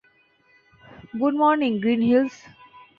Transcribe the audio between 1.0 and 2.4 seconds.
Good morning, Green hills!